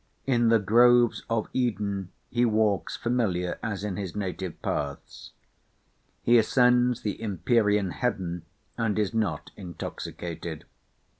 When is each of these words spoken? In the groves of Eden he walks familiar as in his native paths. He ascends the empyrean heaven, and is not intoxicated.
In 0.25 0.47
the 0.49 0.57
groves 0.57 1.23
of 1.29 1.47
Eden 1.53 2.09
he 2.31 2.43
walks 2.43 2.97
familiar 2.97 3.59
as 3.61 3.83
in 3.83 3.97
his 3.97 4.15
native 4.15 4.59
paths. 4.63 5.31
He 6.23 6.39
ascends 6.39 7.01
the 7.03 7.21
empyrean 7.21 7.91
heaven, 7.91 8.41
and 8.79 8.97
is 8.97 9.13
not 9.13 9.51
intoxicated. 9.55 10.65